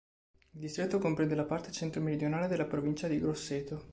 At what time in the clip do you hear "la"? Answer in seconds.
1.35-1.45